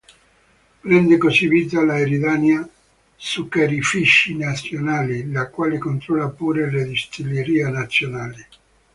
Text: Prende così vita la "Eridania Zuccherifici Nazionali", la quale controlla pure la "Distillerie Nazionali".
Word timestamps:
Prende 0.79 1.17
così 1.19 1.47
vita 1.47 1.83
la 1.83 1.99
"Eridania 1.99 2.67
Zuccherifici 3.15 4.35
Nazionali", 4.35 5.31
la 5.31 5.47
quale 5.51 5.77
controlla 5.77 6.27
pure 6.29 6.71
la 6.71 6.81
"Distillerie 6.81 7.69
Nazionali". 7.69 8.43